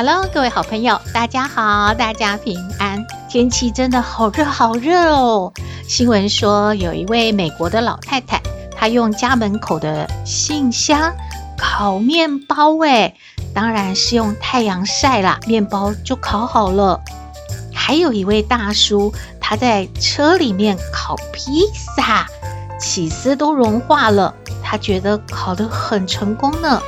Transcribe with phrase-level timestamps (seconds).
[0.00, 3.04] Hello，各位好朋友，大家好，大家平安。
[3.28, 5.52] 天气真的好热，好热哦。
[5.88, 8.40] 新闻说，有一位美国的老太太，
[8.76, 11.12] 她用家门口的信箱
[11.58, 13.16] 烤面包，诶，
[13.52, 17.00] 当然是用太阳晒啦，面包就烤好了。
[17.74, 22.24] 还有一位大叔，他在车里面烤披萨，
[22.78, 26.80] 起司都融化了，他觉得烤得很成功呢。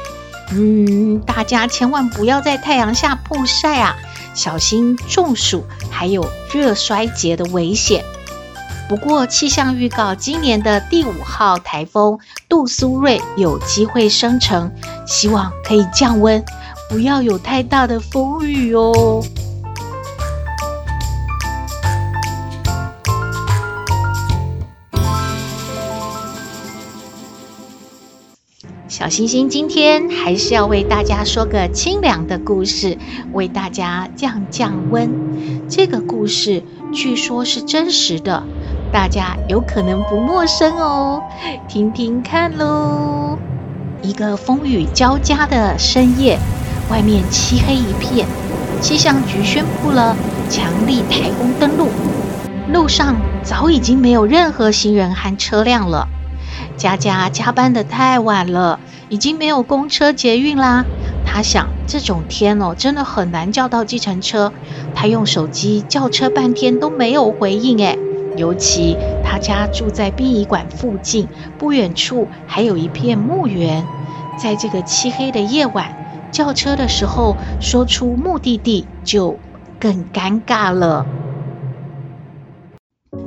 [0.53, 3.97] 嗯，大家千万不要在太阳下曝晒啊，
[4.35, 8.05] 小心中暑，还有热衰竭的危险。
[8.89, 14.73] 不过气象预告，今年的第五号台风杜苏芮有机会生成，
[15.07, 16.45] 希望可以降温，
[16.89, 19.25] 不要有太大的风雨哦。
[29.01, 32.99] 小星星今天还是要为大家说个清凉的故事，
[33.33, 35.11] 为大家降降温。
[35.71, 36.63] 这个故事
[36.93, 38.43] 据说是真实的，
[38.93, 41.23] 大家有可能不陌生哦，
[41.67, 43.39] 听听看喽。
[44.03, 46.39] 一个风雨交加的深夜，
[46.91, 48.27] 外面漆黑一片，
[48.83, 50.15] 气象局宣布了
[50.51, 51.89] 强力台风登陆，
[52.71, 56.07] 路上早已经没有任何行人和车辆了。
[56.81, 60.87] 佳佳加班得太晚了，已经没有公车捷运啦。
[61.27, 64.51] 他想，这种天哦，真的很难叫到计程车。
[64.95, 67.99] 他用手机叫车半天都没有回应，诶，
[68.35, 73.87] 尤其他家住在殡仪馆附近，不远处还有一片墓园。
[74.39, 75.95] 在这个漆黑的夜晚，
[76.33, 79.39] 叫车的时候说出目的地就
[79.79, 81.05] 更尴尬了。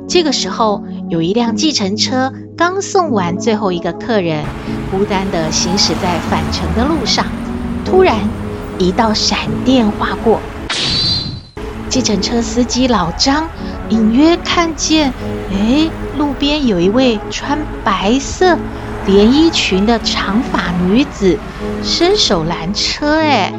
[0.08, 4.44] 这个时候，有一辆计程车刚送完最后一个客人，
[4.90, 7.26] 孤单地行驶在返程的路上。
[7.84, 8.16] 突然，
[8.78, 10.40] 一道闪电划过，
[11.88, 13.48] 计程车司机老张
[13.90, 15.12] 隐约看见，
[15.52, 18.56] 哎，路边有一位穿白色
[19.06, 21.38] 连衣裙的长发女子
[21.82, 23.20] 伸手拦车。
[23.20, 23.52] 哎，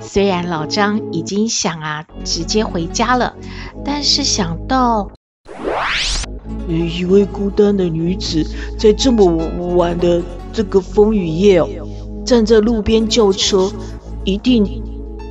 [0.00, 3.34] 虽然老张已经想啊直接回家了，
[3.84, 5.10] 但是想到。
[6.70, 8.44] 一位孤单的女子
[8.78, 9.26] 在这么
[9.74, 10.22] 晚的
[10.52, 11.68] 这个风雨夜哦，
[12.24, 13.70] 站在路边叫车，
[14.24, 14.82] 一定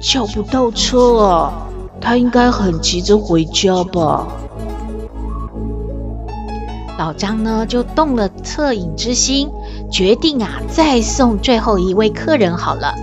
[0.02, 1.68] 叫不到车啊！
[2.02, 4.28] 她应该很急着回家吧？
[6.98, 9.50] 老张呢，就动了恻隐之心，
[9.90, 12.94] 决定啊，再送最后一位客人好了。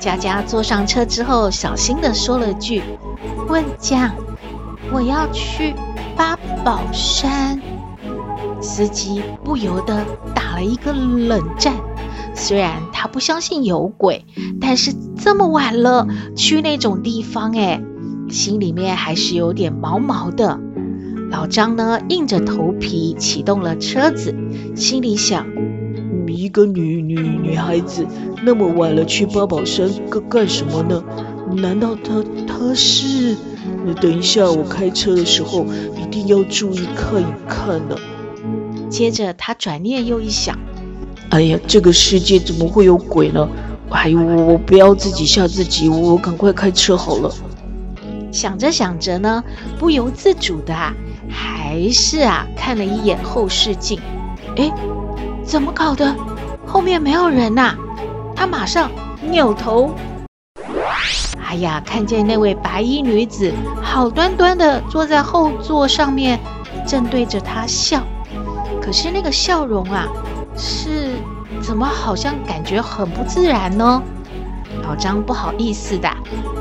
[0.00, 2.82] 佳佳坐上车之后，小心地说了句
[3.48, 4.10] ：“问讲，
[4.90, 5.74] 我要去
[6.16, 7.60] 八宝山。”
[8.62, 11.74] 司机不由得打了一个冷战。
[12.34, 14.24] 虽然他不相信有鬼，
[14.60, 17.82] 但是这么晚了去那种地方，哎，
[18.30, 20.58] 心里面还是有点毛毛的。
[21.30, 24.34] 老张呢，硬着头皮启动了车子，
[24.74, 25.46] 心里想。
[26.40, 28.06] 一个女女女孩子
[28.42, 31.04] 那么晚了去八宝山干干什么呢？
[31.54, 33.36] 难道她她是？
[34.00, 35.66] 等一下我开车的时候
[36.00, 37.96] 一定要注意看一看呢。
[38.88, 40.58] 接着他转念又一想，
[41.28, 43.46] 哎呀，这个世界怎么会有鬼呢？
[43.90, 47.30] 哎呦，我不要自己吓自己，我赶快开车好了。
[48.32, 49.44] 想着想着呢，
[49.78, 50.94] 不由自主的啊，
[51.28, 54.00] 还是啊看了一眼后视镜，
[54.56, 54.72] 哎。
[55.42, 56.14] 怎么搞的？
[56.70, 57.74] 后面没有人呐！
[58.36, 58.92] 他马上
[59.28, 59.92] 扭头，
[61.44, 63.52] 哎呀，看见那位白衣女子
[63.82, 66.38] 好端端的坐在后座上面，
[66.86, 68.04] 正对着他笑。
[68.80, 70.06] 可是那个笑容啊，
[70.56, 71.10] 是
[71.60, 74.00] 怎么好像感觉很不自然呢？
[74.84, 76.08] 老张不好意思的，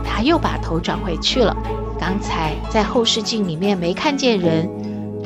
[0.03, 1.55] 他又把头转回去了。
[1.99, 4.67] 刚才在后视镜里面没看见人，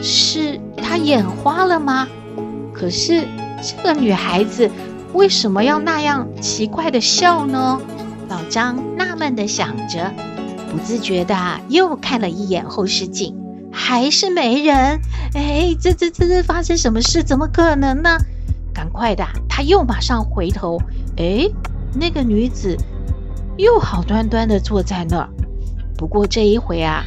[0.04, 2.06] 是他眼花了吗？
[2.74, 3.26] 可是。
[3.64, 4.70] 这个女孩子
[5.14, 7.80] 为什么要那样奇怪的笑呢？
[8.28, 10.12] 老张纳闷的想着，
[10.70, 11.36] 不自觉的
[11.70, 13.36] 又看了一眼后视镜，
[13.72, 15.00] 还是没人。
[15.34, 17.24] 哎，这这这这发生什么事？
[17.24, 18.18] 怎么可能呢？
[18.74, 20.78] 赶快的，他又马上回头。
[21.18, 21.48] 哎，
[21.94, 22.76] 那个女子
[23.56, 25.30] 又好端端的坐在那儿，
[25.96, 27.06] 不过这一回啊，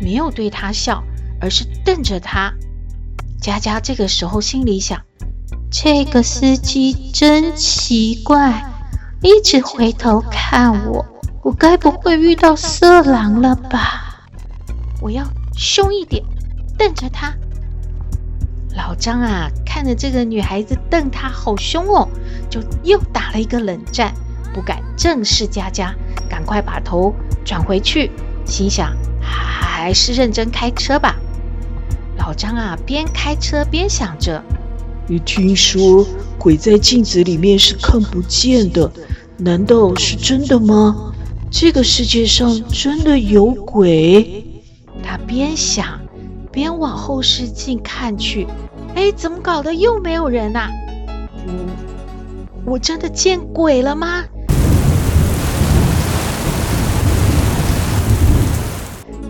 [0.00, 1.02] 没有对他笑，
[1.40, 2.52] 而是瞪着他。
[3.40, 5.00] 佳佳这个时候心里想：
[5.70, 8.64] 这个司机真奇怪，
[9.20, 11.04] 一直回头看我，
[11.42, 14.26] 我该不会遇到色狼了吧？
[15.02, 15.24] 我要
[15.54, 16.24] 凶一点，
[16.78, 17.34] 瞪着他。
[18.74, 22.08] 老张啊，看着这个女孩子瞪他好凶哦，
[22.48, 24.14] 就又打了一个冷战，
[24.54, 25.94] 不敢正视佳佳，
[26.30, 28.10] 赶快把头转回去，
[28.46, 31.16] 心想还是认真开车吧。
[32.16, 34.42] 老张啊，边开车边想着
[35.10, 36.06] ：“你听说
[36.38, 38.92] 鬼在镜子里面是看不见的，
[39.38, 41.14] 难道是真的吗？
[41.50, 44.44] 这个世界上真的有鬼？”
[45.02, 45.98] 他边想
[46.52, 48.46] 边往后视镜看去，
[48.94, 49.74] 哎，怎么搞的？
[49.74, 50.68] 又没有人啊？
[52.66, 54.26] 我，我真的见鬼了吗？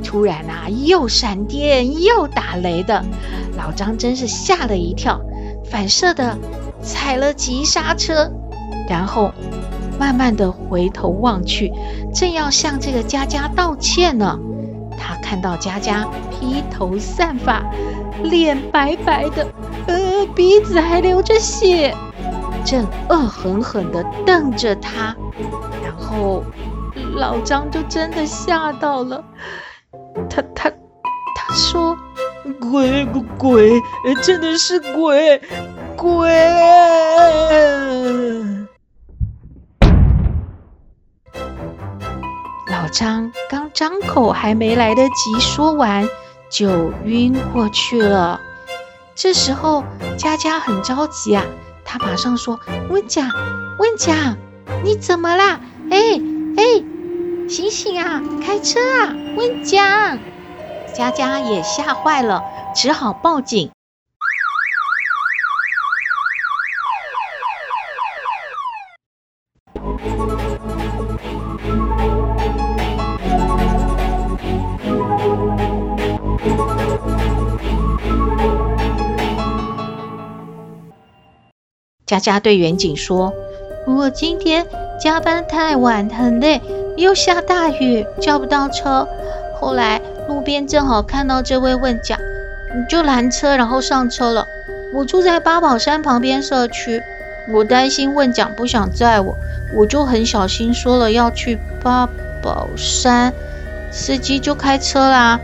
[0.03, 3.05] 突然啊，又闪电又打雷的，
[3.57, 5.21] 老张真是吓了一跳，
[5.71, 6.37] 反射的
[6.83, 8.31] 踩了急刹车，
[8.89, 9.33] 然后
[9.99, 11.73] 慢慢的回头望去，
[12.15, 14.39] 正要向这个佳佳道歉呢。
[14.99, 17.63] 他看到佳佳披头散发，
[18.23, 19.47] 脸白白的，
[19.87, 21.95] 呃，鼻子还流着血，
[22.65, 25.15] 正恶狠狠地瞪着他，
[25.85, 26.43] 然后
[27.15, 29.23] 老张就真的吓到了。
[30.29, 30.71] 他他
[31.37, 31.97] 他说
[32.61, 33.81] ：“鬼鬼鬼，
[34.23, 35.41] 真的是鬼
[35.97, 36.29] 鬼！”
[42.71, 46.09] 老张刚张口还没来得及说完，
[46.51, 48.41] 就晕过去了。
[49.15, 49.85] 这时候
[50.17, 51.45] 佳佳很着急啊，
[51.85, 53.31] 她马上说：“问讲，
[53.79, 54.37] 问讲，
[54.85, 55.61] 你怎么啦？
[55.91, 55.99] 哎
[56.57, 56.85] 哎！”
[57.49, 58.23] 醒醒啊！
[58.45, 59.09] 开车啊！
[59.35, 60.19] 问讲，
[60.95, 62.43] 佳佳也吓坏了，
[62.75, 63.71] 只好报警。
[82.05, 83.33] 佳佳对员警说
[83.87, 84.67] ：“我今天
[84.99, 86.61] 加班太晚，很累。”
[86.97, 89.07] 又下大雨，叫不到车。
[89.61, 92.21] 后来路边正好看到这位问讲，
[92.87, 94.47] 就拦车，然后上车了。
[94.93, 97.03] 我住在八宝山旁边社区，
[97.49, 99.39] 我担心问讲不想载我，
[99.75, 102.07] 我就很小心说了要去八
[102.43, 103.33] 宝山，
[103.91, 105.41] 司机就开车啦。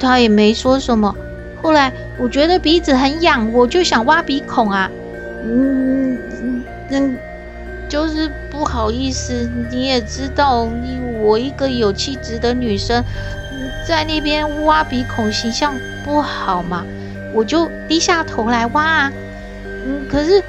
[0.00, 1.14] 他也没说什么。
[1.62, 4.90] 后来我觉得鼻子很痒，我就想挖鼻孔啊。
[5.44, 7.18] 嗯嗯嗯。
[7.86, 10.66] 就是不好意思，你也知道，
[11.22, 13.04] 我一个有气质的女生，
[13.86, 16.84] 在那边挖鼻孔，形象不好嘛，
[17.34, 19.12] 我就低下头来挖啊。
[19.86, 20.42] 嗯，可是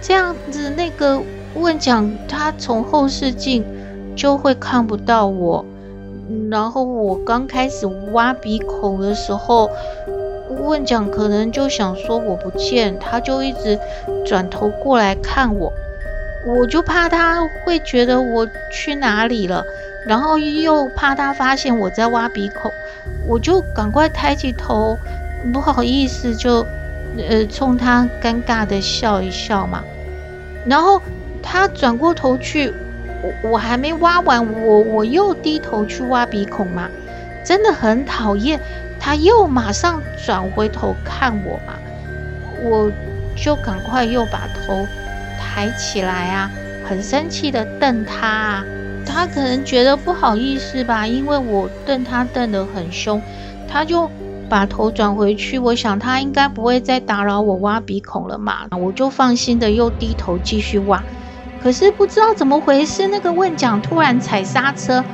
[0.00, 1.20] 这样子，那个
[1.54, 3.64] 问讲他从后视镜
[4.14, 5.64] 就会看不到我，
[6.50, 9.70] 然后我刚开始挖鼻孔的时候，
[10.62, 13.78] 问讲可能就想说我不见，他就一直
[14.26, 15.72] 转头过来看我。
[16.46, 19.64] 我就怕他会觉得我去哪里了，
[20.06, 22.70] 然后又怕他发现我在挖鼻孔，
[23.26, 24.98] 我就赶快抬起头，
[25.52, 26.66] 不好意思就，
[27.28, 29.82] 呃，冲他尴尬的笑一笑嘛。
[30.66, 31.00] 然后
[31.42, 32.72] 他转过头去，
[33.22, 36.88] 我我还没挖完，我我又低头去挖鼻孔嘛，
[37.44, 38.60] 真的很讨厌，
[38.98, 41.74] 他又马上转回头看我嘛，
[42.62, 42.90] 我
[43.36, 44.86] 就赶快又把头。
[45.56, 46.50] 抬起来啊，
[46.84, 48.64] 很生气的瞪他啊，
[49.04, 53.22] 他可能觉得不好意思吧，因为我瞪他瞪得很凶，
[53.68, 54.10] 他就
[54.48, 55.58] 把头转回去。
[55.58, 61.02] 我想他应该不会再打扰我挖鼻孔了嘛，我就放心的又低头继续挖。
[61.62, 65.04] 可是不知道怎么回事，那个问讲突然踩刹车，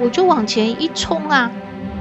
[0.00, 1.50] 我就往前一冲啊，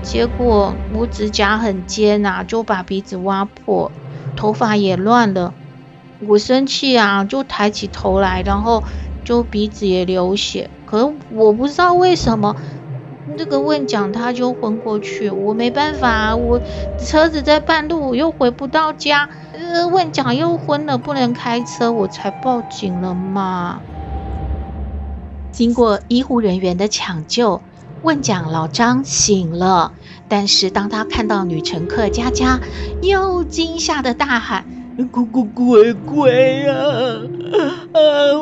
[0.03, 3.91] 结果我指甲很尖啊，就把鼻子挖破，
[4.35, 5.53] 头发也乱了。
[6.19, 8.83] 我生气啊，就抬起头来，然后
[9.23, 10.69] 就鼻子也流血。
[10.85, 12.55] 可是我不知道为什么，
[13.37, 16.61] 那个问讲他就昏过去，我没办法，我
[16.99, 23.79] 车子在半路，我又回不到家，呃，问讲又昏了，不能开车，我才报警了嘛。
[25.51, 27.61] 经过医护人员的抢救，
[28.03, 29.93] 问讲老张醒了，
[30.27, 32.59] 但是当他看到女乘客佳佳，
[33.01, 36.73] 又惊吓的大喊：“鬼鬼鬼鬼呀！
[37.93, 37.99] 啊，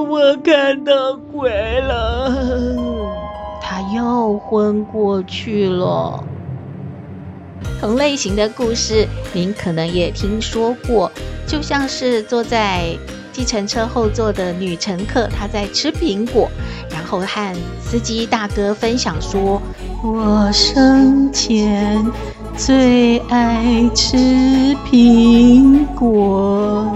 [0.07, 1.49] 我看到鬼
[1.81, 2.31] 了！”
[3.59, 6.23] 他又昏过去了。
[7.81, 11.11] 同类型的故事，您可能也听说过，
[11.47, 12.95] 就像是坐在
[13.31, 16.49] 计程车后座的女乘客，她在吃苹果，
[16.91, 19.59] 然后和司机大哥分享说
[20.03, 22.05] ：“我生前
[22.57, 26.95] 最爱吃苹果。”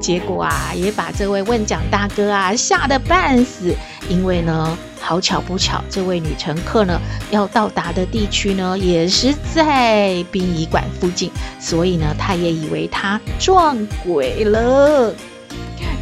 [0.00, 3.74] 结果啊，也把这位问奖大哥啊吓得半死，
[4.08, 4.76] 因为呢。
[4.98, 7.00] 好巧不巧，这位女乘客呢，
[7.30, 15.14] 要到达的地区呢，也是在殡仪馆附近，所以呢，她也以为她撞鬼了。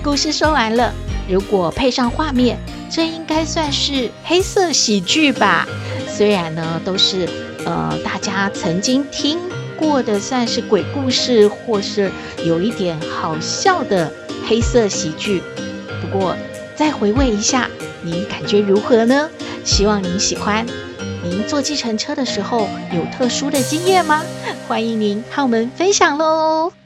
[0.03, 0.91] 故事说完了，
[1.29, 2.57] 如果配上画面，
[2.89, 5.69] 这应该算是黑色喜剧吧？
[6.09, 7.29] 虽然呢，都是
[7.65, 9.39] 呃大家曾经听
[9.77, 12.11] 过的，算是鬼故事，或是
[12.45, 14.13] 有一点好笑的
[14.47, 15.43] 黑色喜剧。
[16.01, 16.37] 不过
[16.77, 17.69] 再回味一下。
[18.03, 19.31] 您感觉如何呢？
[19.65, 20.67] 希望您喜欢。
[21.23, 24.23] 您坐计程车的时候有特殊的经验吗？
[24.69, 26.84] 欢迎您和我们分享喽。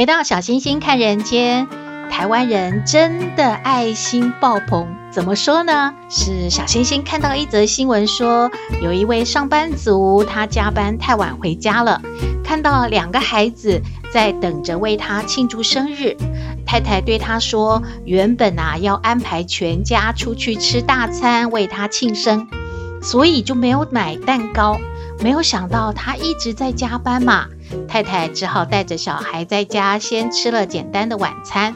[0.00, 1.68] 回到小星星看人间，
[2.10, 4.88] 台湾人真的爱心爆棚。
[5.10, 5.92] 怎么说呢？
[6.08, 12.00] 是小星星看到一则新闻说，有一位上班族，他加班太晚回家了，
[12.42, 16.16] 看到两个孩子在等着为他庆祝生日。
[16.64, 22.48] 太太对他说，原本啊要安排全家出去吃大餐为他庆生，
[23.02, 24.80] 所以就没有买蛋糕。
[25.22, 27.44] 没有想到他一直在加班嘛。
[27.88, 31.74] 太太只好带着小孩在家先吃了简单的晚餐，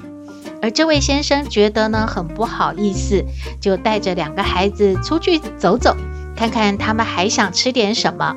[0.62, 3.24] 而这位先生觉得呢很不好意思，
[3.60, 5.96] 就带着两个孩子出去走走，
[6.36, 8.34] 看看他们还想吃点什么。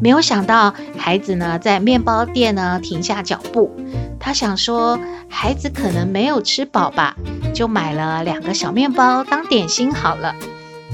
[0.00, 3.70] 没有想到孩子呢在面包店呢停下脚步，
[4.18, 7.16] 他想说孩子可能没有吃饱吧，
[7.54, 10.34] 就买了两个小面包当点心好了。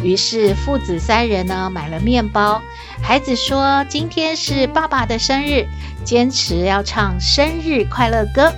[0.02, 2.60] 于是父子三人呢买了面包。
[3.02, 5.66] 孩子说：“今天是爸爸的生日，
[6.04, 8.52] 坚持要唱生日快乐歌。”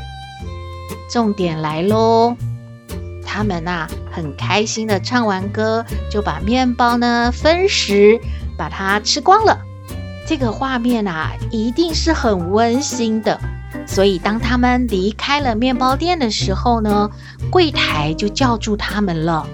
[1.11, 2.37] 重点来喽，
[3.27, 8.21] 他们呐很开心的唱完歌，就把面包呢分食，
[8.57, 9.59] 把它吃光了。
[10.27, 13.41] 这个画面啊，一定是很温馨的。
[13.87, 17.11] 所以当他们离开了面包店的时候呢，
[17.51, 19.47] 柜台就叫住他们了。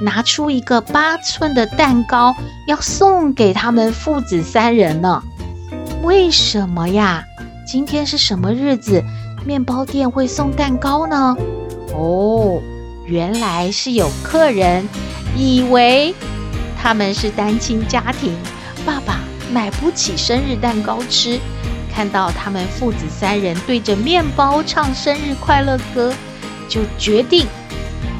[0.00, 2.36] 拿出一个八寸的蛋糕，
[2.66, 5.22] 要送给他们父子三人呢。
[6.02, 7.24] 为什么呀？
[7.66, 9.02] 今天是什么日子？
[9.44, 11.36] 面包店会送蛋糕呢？
[11.94, 12.60] 哦，
[13.06, 14.88] 原来是有客人
[15.36, 16.14] 以为
[16.80, 18.36] 他们是单亲家庭，
[18.84, 19.20] 爸爸
[19.52, 21.40] 买不起生日蛋糕吃，
[21.92, 26.12] 看到他们父子三人对着面包唱生日快乐歌，
[26.68, 27.46] 就决定。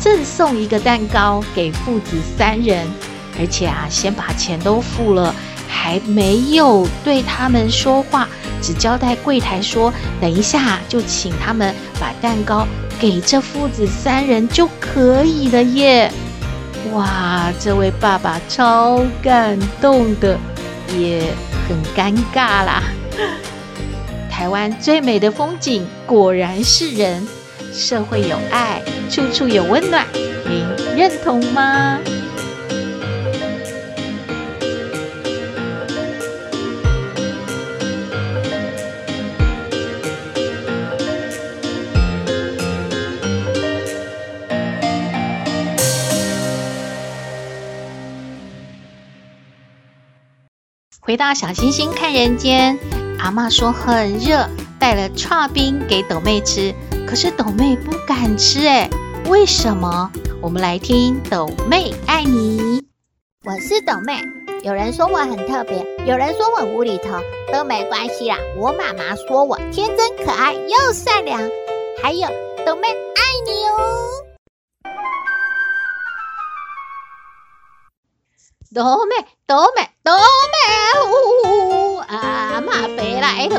[0.08, 2.86] 赠送一个蛋糕给父子三人，
[3.38, 5.34] 而且啊，先把钱都付了，
[5.68, 8.26] 还没有对他们说话，
[8.62, 12.66] 只交代柜台说，等一下就请他们把蛋糕
[12.98, 16.10] 给这父子三人就可以了耶！
[16.94, 20.38] 哇，这位爸爸超感动的，
[20.96, 21.22] 也
[21.68, 22.82] 很尴尬啦。
[24.32, 27.28] 台湾最美的风景果然是人。
[27.70, 30.06] 社会有爱，处处有温暖，
[30.46, 31.98] 您认同吗？
[51.00, 52.78] 回到小星星看人间，
[53.18, 54.46] 阿嬷说很热，
[54.78, 56.74] 带了剉冰给斗妹吃。
[57.08, 58.86] 可是抖妹不敢吃诶，
[59.30, 60.12] 为什么？
[60.42, 62.84] 我们来听抖妹爱你。
[63.46, 64.20] 我是抖妹，
[64.62, 67.18] 有人说我很特别，有人说我无厘头，
[67.50, 68.36] 都没关系啦。
[68.58, 71.40] 我妈妈说我天真可爱又善良，
[72.02, 72.28] 还有
[72.66, 74.27] 抖妹爱你哦。
[78.74, 80.56] 斗妹，斗妹，斗妹，
[81.08, 83.54] 呜呜，阿妈回来了。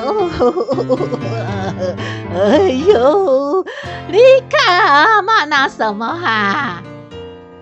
[2.35, 3.65] 哎呦，
[4.07, 4.19] 你
[4.51, 6.83] 看阿妈拿什么哈、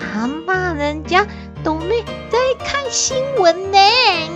[0.01, 1.25] 阿妈，人家
[1.63, 3.80] 斗妹在看新闻呢。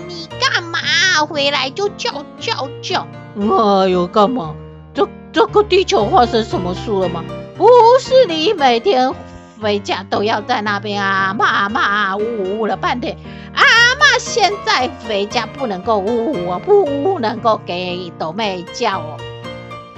[0.08, 0.80] 你干嘛
[1.28, 3.06] 回来就叫叫叫？
[3.36, 4.56] 哎呦，干嘛？
[4.94, 7.26] 这这个地球发生什么事了吗？
[7.58, 7.68] 不
[8.00, 9.14] 是你每天。
[9.62, 13.16] 回家都要在那边啊骂骂呜呜了半天，
[13.54, 19.18] 阿嬷现在回家不能够呜呜啊，不能够给斗妹叫哦。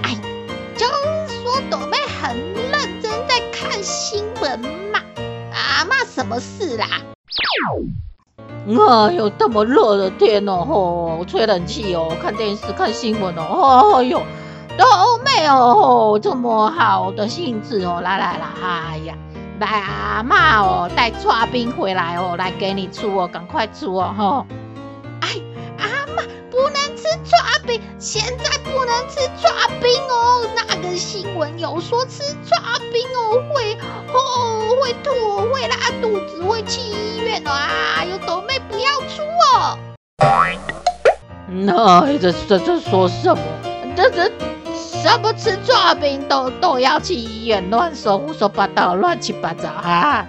[0.02, 0.14] 哎，
[0.76, 2.36] 就说斗妹很
[2.70, 4.60] 认真在看新闻
[4.92, 5.00] 嘛。
[5.52, 6.86] 阿嬷什么事啦？
[8.66, 14.22] 哎呦，这么热的天哦，吼，吹冷气哦，看电视看新闻哦，哎呦，
[14.76, 14.84] 都
[15.24, 19.14] 妹哦，这么好的兴致哦，来来来，哎呀。
[19.60, 24.46] 来阿嬷哦，带剉冰回来哦，来给你吃哦，赶快吃哦，吼！
[25.20, 25.28] 哎，
[25.78, 30.44] 阿嬷不能吃抓冰，现在不能吃抓冰哦。
[30.56, 32.58] 那个新闻有说吃抓
[32.92, 33.74] 冰哦会
[34.12, 37.50] 哦会吐，会拉肚子，会去医院哦。
[37.50, 39.22] 啊，有斗妹不要出
[39.54, 39.78] 哦。
[41.46, 43.42] 那这这这说什么？
[43.96, 44.53] 这这。
[45.04, 50.26] 什么吃剉冰都都要去医院，乱说胡说八道，乱七八糟啊！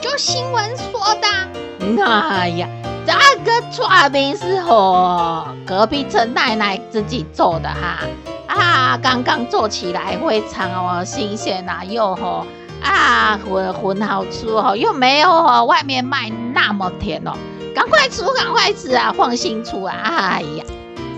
[0.00, 2.04] 就新闻说的。
[2.04, 2.68] 哎呀，
[3.06, 3.12] 这
[3.44, 8.00] 个剉冰是和隔壁陈奶奶自己做的哈
[8.48, 12.44] 啊，刚刚做起来非常哦新鲜呐，又吼
[12.82, 17.30] 啊很很好吃哦，又没有外面卖那么甜哦，
[17.72, 19.94] 赶快吃，赶快吃啊，放心吃啊！
[20.02, 20.64] 哎呀，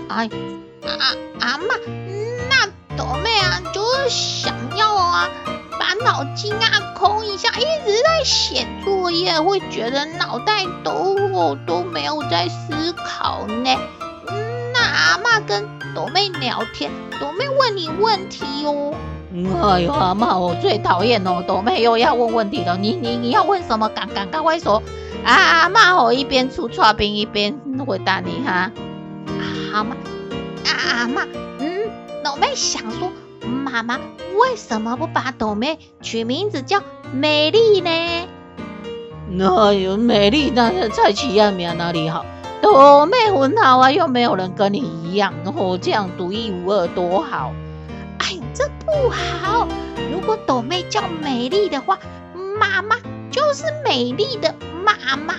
[0.09, 0.29] 哎
[0.85, 1.01] 啊
[1.39, 2.00] 阿嬷。
[2.97, 5.29] 斗妹啊，就是想要啊，
[5.79, 10.91] 把脑筋啊空一下，一直在写作业，会觉得脑袋都
[11.31, 13.75] 我都没有在思考呢。
[14.27, 18.93] 嗯，那阿嬷跟朵妹聊天，朵妹问你问题哦。
[19.63, 22.77] 哎呦，阿嬷，我最讨厌哦，朵妹又要问问题了。
[22.77, 23.87] 你你你要问什么？
[23.89, 24.83] 赶赶赶快说。
[25.23, 28.71] 啊，阿嬷，我一边出剉冰一边回答你哈。
[29.71, 29.95] 好吗？
[30.65, 31.50] 啊，阿嬷，嗯。
[32.23, 33.11] 斗妹想说，
[33.45, 33.99] 妈妈
[34.35, 36.81] 为什么不把斗妹取名字叫
[37.13, 38.27] 美丽呢？
[39.29, 40.51] 那有美丽？
[40.53, 42.25] 那个蔡奇亚名哪里好？
[42.61, 47.53] 斗妹很好啊，又没有人跟你一样，然后这样独一无二多好。
[48.19, 49.67] 哎，这不好。
[50.11, 51.97] 如果斗妹叫美丽的话，
[52.59, 52.97] 妈妈
[53.31, 54.53] 就是美丽的
[54.85, 55.33] 妈妈，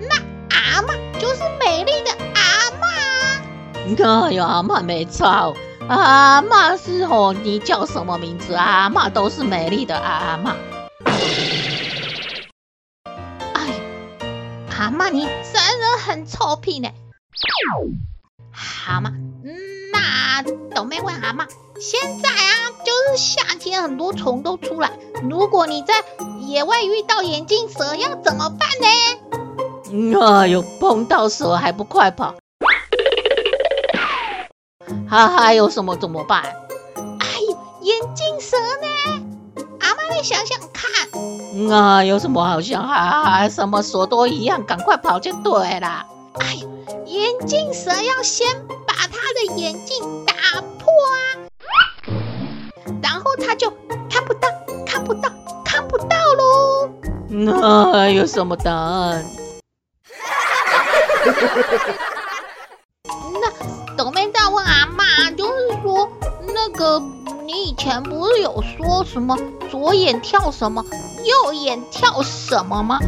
[0.00, 0.16] 那
[0.48, 3.98] 阿嬷就是美丽的阿嬷。
[3.98, 5.54] 哪有阿嬷没错。
[5.88, 8.54] 阿嬷是哦，你叫什么名字？
[8.54, 10.52] 阿嬷都是美丽的阿嬷。
[13.54, 13.72] 哎，
[14.76, 16.88] 阿嬷你真的很臭屁呢。
[18.50, 19.12] 蛤蟆，
[19.44, 19.54] 嗯，
[19.92, 20.42] 那
[20.74, 21.46] 斗妹问蛤蟆，
[21.78, 24.90] 现在啊，就是夏天，很多虫都出来。
[25.22, 25.94] 如果你在
[26.40, 30.20] 野外遇到眼镜蛇，要怎么办呢？
[30.20, 32.34] 哎呦，碰到蛇还不快跑！
[35.08, 36.42] 还还有什么怎么办？
[37.20, 38.86] 哎呦，眼镜蛇呢？
[39.80, 40.86] 阿妈，你想想看。
[41.70, 43.48] 啊，有什么好想啊？
[43.48, 46.06] 什么蛇都一样，赶快跑就对了。
[46.40, 46.68] 哎呦，
[47.06, 48.46] 眼镜蛇要先
[48.86, 50.34] 把他的眼镜打
[50.78, 51.48] 破啊，
[53.02, 53.70] 然后他就
[54.10, 54.48] 看不到，
[54.86, 55.30] 看不到，
[55.64, 56.90] 看不到喽。
[57.28, 59.24] 那还有什么答案？
[66.76, 67.02] 个，
[67.44, 69.36] 你以前不是有说什么
[69.70, 70.84] 左眼跳什么，
[71.24, 73.00] 右眼跳什么吗？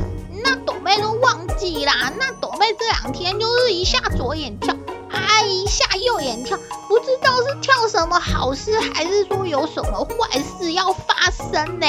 [0.43, 2.13] 那朵妹都忘记啦。
[2.19, 4.75] 那朵妹这两天就是一下左眼跳，
[5.11, 6.57] 啊一下右眼跳，
[6.89, 11.87] 不知道是跳什么好事，还是说有什么坏事要发生呢？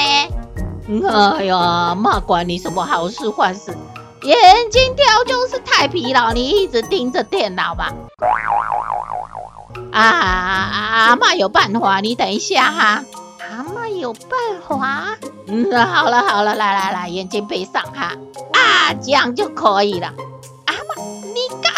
[1.38, 3.76] 哎呀，妈管你什么好事坏事，
[4.22, 7.94] 眼睛跳就是太疲劳，你一直盯着电脑吧。
[9.92, 13.04] 啊，阿嬷有办法，你等一下哈。
[13.50, 14.30] 阿嬷有办
[14.68, 15.16] 法？
[15.46, 18.12] 嗯，好了好了，来来来，眼睛闭上哈。
[18.52, 20.12] 啊，这样就可以了。
[20.66, 21.72] 阿嬷，你干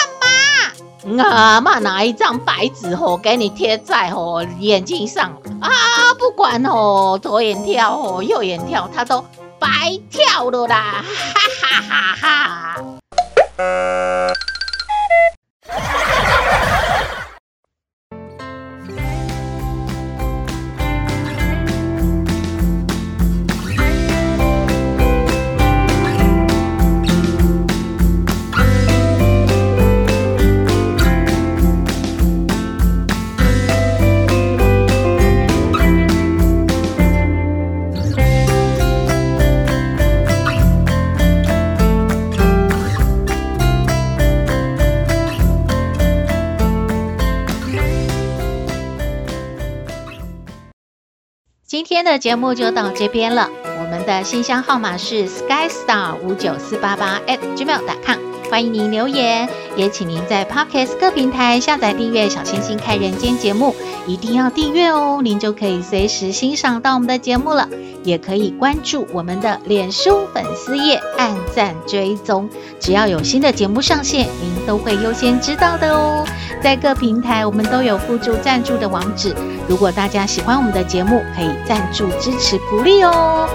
[1.16, 1.24] 嘛？
[1.24, 5.70] 阿嬷拿一张白纸吼，给你贴在哦眼睛上啊，
[6.18, 9.24] 不管哦左眼跳吼右眼跳，它都
[9.58, 11.02] 白跳了啦，
[11.34, 13.01] 哈哈哈哈。
[52.12, 53.48] 的节目就到这边了。
[53.64, 63.74] 我们的信箱号码是 skystar 五九四八八 at gmail.com，欢迎您留言，也请您在 Podcast 各平台下载订阅《小星星看人间》节目，
[64.06, 67.66] 一定要订阅哦，您就可以随时欣赏到我们的节目了。
[68.04, 72.46] 也可以关注我们的脸书粉丝页，按赞追踪，
[72.78, 76.22] 只要有新的节目上线，您都会优先知道的哦。
[76.62, 79.34] 在各平台，我们都有附注赞助的网址，
[79.66, 83.48] 如果大家喜欢我们的节目，可以赞助支持鼓励哦。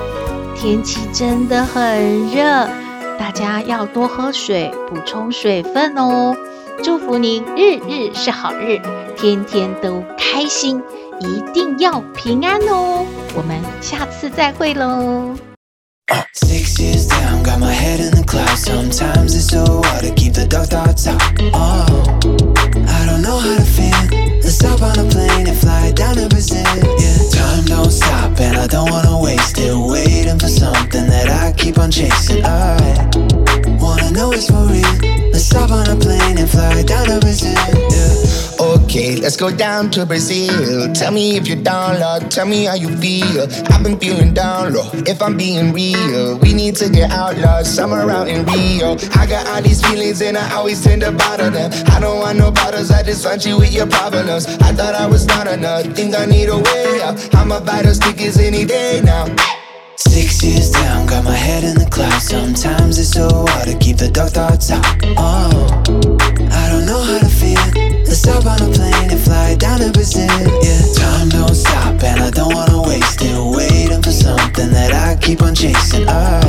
[0.56, 2.68] 天气真的很热，
[3.20, 6.36] 大家要多喝水，补充水分哦。
[6.84, 8.80] 祝福您日日是好日，
[9.18, 10.82] 天天都开心。
[11.20, 13.04] 一定要平安哦！
[13.34, 15.34] 我们下次再会喽。
[16.08, 16.48] Let's
[27.88, 29.74] Don't stop and I don't wanna waste it.
[29.74, 32.44] Waiting for something that I keep on chasing.
[32.44, 32.76] I
[33.80, 35.32] wanna know it's for real?
[35.32, 37.56] Let's hop on a plane and fly down to Brazil.
[37.56, 38.60] Yeah.
[38.60, 38.78] Or
[39.38, 40.92] go down to Brazil.
[40.94, 42.20] Tell me if you're down, low.
[42.30, 43.44] Tell me how you feel.
[43.72, 44.90] I've been feeling down low.
[45.06, 47.66] If I'm being real, we need to get out, Lord.
[47.66, 48.98] Summer out in Rio.
[49.14, 51.72] I got all these feelings and I always tend to bottle them.
[51.88, 52.90] I don't want no bottles.
[52.90, 54.48] I just want you with your problems.
[54.48, 55.86] I thought I was not enough.
[55.96, 57.18] Think I need a way up.
[57.36, 59.28] I'ma buy those tickets any day now.
[59.96, 62.30] Six years down, got my head in the clouds.
[62.30, 64.86] Sometimes it's so hard to keep the dark thoughts out.
[65.18, 65.84] Oh,
[66.52, 67.47] I don't know how to feel.
[68.08, 70.28] Let's hop on a plane and fly down to Brazil.
[70.64, 73.36] Yeah, time don't stop and I don't wanna waste it.
[73.38, 76.08] Waiting for something that I keep on chasing.
[76.08, 76.40] I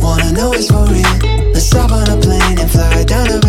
[0.00, 1.52] wanna know it's for real.
[1.52, 3.44] Let's hop on a plane and fly down to